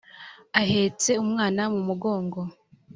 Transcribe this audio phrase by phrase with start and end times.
[0.61, 2.39] ahetse umwana mu mugongo